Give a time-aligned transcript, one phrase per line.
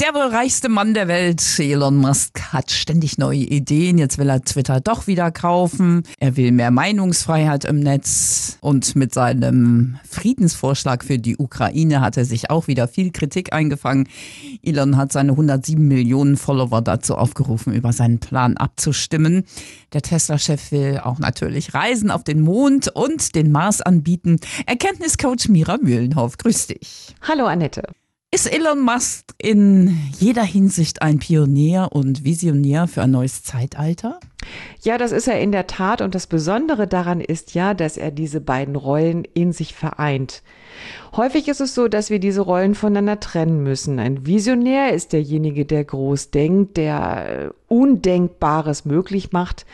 [0.00, 3.96] Der wohl reichste Mann der Welt, Elon Musk, hat ständig neue Ideen.
[3.96, 6.02] Jetzt will er Twitter doch wieder kaufen.
[6.18, 8.58] Er will mehr Meinungsfreiheit im Netz.
[8.60, 14.08] Und mit seinem Friedensvorschlag für die Ukraine hat er sich auch wieder viel Kritik eingefangen.
[14.64, 19.44] Elon hat seine 107 Millionen Follower dazu aufgerufen, über seinen Plan abzustimmen.
[19.92, 24.40] Der Tesla-Chef will auch natürlich Reisen auf den Mond und den Mars anbieten.
[24.66, 27.14] Erkenntniscoach Mira Mühlenhoff, grüß dich.
[27.22, 27.84] Hallo Annette.
[28.34, 34.18] Ist Elon Musk in jeder Hinsicht ein Pionier und Visionär für ein neues Zeitalter?
[34.82, 36.00] Ja, das ist er in der Tat.
[36.00, 40.42] Und das Besondere daran ist ja, dass er diese beiden Rollen in sich vereint.
[41.16, 44.00] Häufig ist es so, dass wir diese Rollen voneinander trennen müssen.
[44.00, 49.64] Ein Visionär ist derjenige, der groß denkt, der Undenkbares möglich macht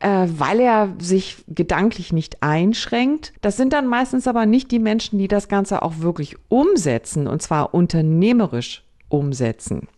[0.00, 3.32] äh, weil er sich gedanklich nicht einschränkt.
[3.40, 7.42] Das sind dann meistens aber nicht die Menschen, die das Ganze auch wirklich umsetzen, und
[7.42, 9.88] zwar unternehmerisch umsetzen.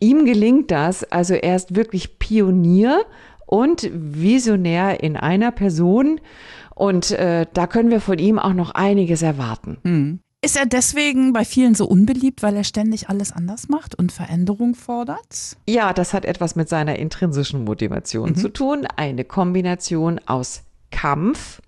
[0.00, 3.04] Ihm gelingt das, also er ist wirklich Pionier
[3.46, 6.20] und Visionär in einer Person.
[6.74, 9.78] Und äh, da können wir von ihm auch noch einiges erwarten.
[9.84, 10.20] Hm.
[10.44, 14.74] Ist er deswegen bei vielen so unbeliebt, weil er ständig alles anders macht und Veränderung
[14.74, 15.56] fordert?
[15.68, 18.34] Ja, das hat etwas mit seiner intrinsischen Motivation mhm.
[18.36, 18.86] zu tun.
[18.96, 21.62] Eine Kombination aus Kampf,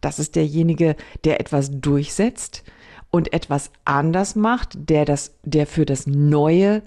[0.00, 2.62] das ist derjenige, der etwas durchsetzt
[3.10, 6.82] und etwas anders macht, der das, der für das Neue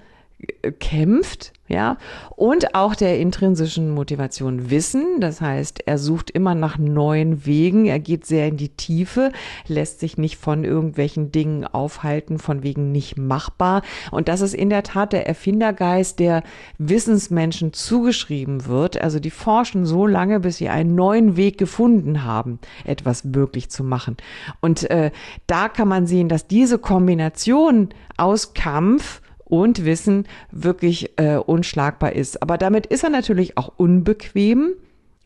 [0.80, 1.98] kämpft ja,
[2.36, 5.22] und auch der intrinsischen Motivation Wissen.
[5.22, 7.86] Das heißt, er sucht immer nach neuen Wegen.
[7.86, 9.32] Er geht sehr in die Tiefe,
[9.68, 13.84] lässt sich nicht von irgendwelchen Dingen aufhalten, von wegen nicht machbar.
[14.12, 16.44] Und das ist in der Tat der Erfindergeist, der
[16.78, 19.00] Wissensmenschen zugeschrieben wird.
[19.00, 23.86] Also die forschen so lange, bis sie einen neuen Weg gefunden haben, etwas möglich zu
[23.86, 24.18] machen.
[24.60, 25.12] Und äh,
[25.48, 32.42] da kann man sehen, dass diese Kombination aus Kampf, und Wissen wirklich äh, unschlagbar ist.
[32.42, 34.72] Aber damit ist er natürlich auch unbequem,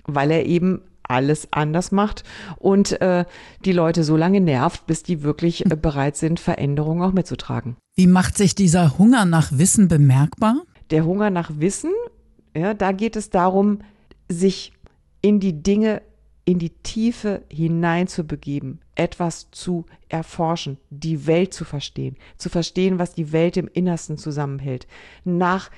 [0.06, 2.24] weil er eben alles anders macht
[2.58, 3.26] und äh,
[3.64, 7.78] die Leute so lange nervt, bis die wirklich äh, bereit sind, Veränderungen auch mitzutragen.
[7.96, 10.64] Wie macht sich dieser Hunger nach Wissen bemerkbar?
[10.90, 11.92] Der Hunger nach Wissen,
[12.56, 13.80] ja, da geht es darum,
[14.28, 14.74] sich
[15.22, 16.02] in die Dinge
[16.46, 23.32] in die Tiefe hineinzubegeben, etwas zu erforschen, die Welt zu verstehen, zu verstehen, was die
[23.32, 24.88] Welt im Innersten zusammenhält,
[25.24, 25.70] nach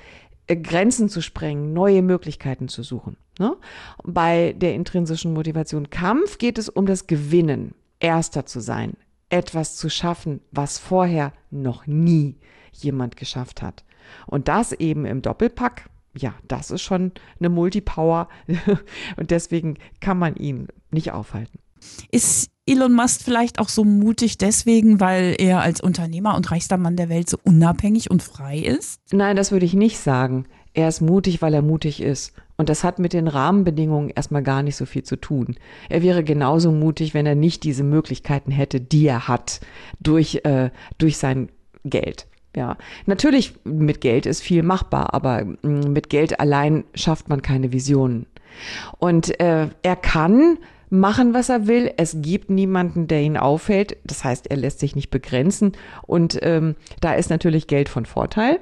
[0.46, 3.16] äh, Grenzen zu sprengen, neue Möglichkeiten zu suchen.
[3.38, 3.56] Ne?
[4.04, 8.94] Bei der intrinsischen Motivation Kampf geht es um das Gewinnen, erster zu sein,
[9.28, 12.36] etwas zu schaffen, was vorher noch nie
[12.72, 13.84] jemand geschafft hat.
[14.26, 18.28] Und das eben im Doppelpack ja, das ist schon eine Multipower
[19.16, 21.58] und deswegen kann man ihn nicht aufhalten.
[22.10, 26.96] Ist Elon Musk vielleicht auch so mutig deswegen, weil er als Unternehmer und reichster Mann
[26.96, 29.00] der Welt so unabhängig und frei ist?
[29.10, 30.46] Nein, das würde ich nicht sagen.
[30.74, 32.34] Er ist mutig, weil er mutig ist.
[32.56, 35.56] Und das hat mit den Rahmenbedingungen erstmal gar nicht so viel zu tun.
[35.88, 39.60] Er wäre genauso mutig, wenn er nicht diese Möglichkeiten hätte, die er hat,
[40.00, 41.48] durch, äh, durch sein
[41.84, 42.26] Geld.
[42.56, 47.72] Ja, natürlich mit Geld ist viel machbar, aber mm, mit Geld allein schafft man keine
[47.72, 48.26] Visionen.
[48.98, 50.58] Und äh, er kann
[50.90, 51.92] machen, was er will.
[51.96, 53.96] Es gibt niemanden, der ihn aufhält.
[54.04, 55.72] Das heißt, er lässt sich nicht begrenzen.
[56.02, 58.60] Und ähm, da ist natürlich Geld von Vorteil.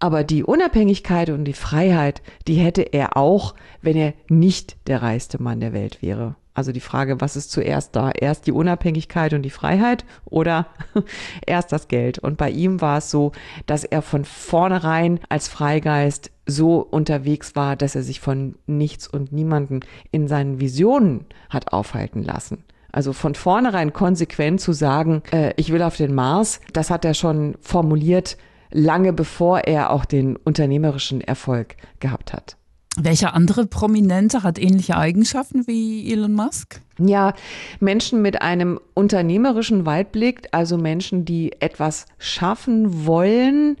[0.00, 5.42] Aber die Unabhängigkeit und die Freiheit, die hätte er auch, wenn er nicht der reichste
[5.42, 6.36] Mann der Welt wäre.
[6.54, 8.10] Also die Frage, was ist zuerst da?
[8.10, 10.66] Erst die Unabhängigkeit und die Freiheit oder
[11.46, 12.18] erst das Geld?
[12.18, 13.30] Und bei ihm war es so,
[13.66, 19.32] dass er von vornherein als Freigeist so unterwegs war, dass er sich von nichts und
[19.32, 22.64] niemanden in seinen Visionen hat aufhalten lassen.
[22.90, 27.14] Also von vornherein konsequent zu sagen, äh, ich will auf den Mars, das hat er
[27.14, 28.38] schon formuliert,
[28.70, 32.56] lange bevor er auch den unternehmerischen Erfolg gehabt hat.
[33.00, 36.80] Welcher andere Prominente hat ähnliche Eigenschaften wie Elon Musk?
[36.98, 37.34] Ja,
[37.78, 43.76] Menschen mit einem unternehmerischen Weitblick, also Menschen, die etwas schaffen wollen,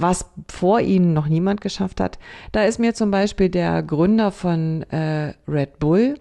[0.00, 2.18] was vor ihnen noch niemand geschafft hat.
[2.52, 6.16] Da ist mir zum Beispiel der Gründer von äh, Red Bull,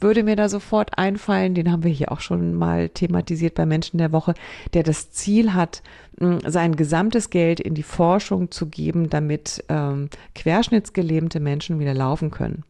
[0.00, 3.98] würde mir da sofort einfallen, den haben wir hier auch schon mal thematisiert bei Menschen
[3.98, 4.34] der Woche,
[4.72, 5.82] der das Ziel hat,
[6.46, 12.64] sein gesamtes Geld in die Forschung zu geben, damit ähm, querschnittsgelähmte Menschen wieder laufen können.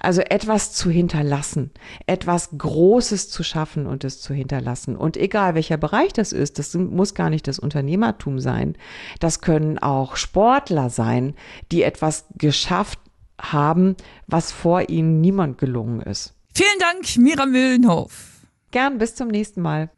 [0.00, 1.70] Also etwas zu hinterlassen,
[2.06, 4.96] etwas Großes zu schaffen und es zu hinterlassen.
[4.96, 8.76] Und egal welcher Bereich das ist, das muss gar nicht das Unternehmertum sein.
[9.20, 11.34] Das können auch Sportler sein,
[11.72, 12.98] die etwas geschafft
[13.40, 16.34] haben, was vor ihnen niemand gelungen ist.
[16.54, 18.46] Vielen Dank, Mira Mühlenhof.
[18.70, 19.90] Gern, bis zum nächsten Mal.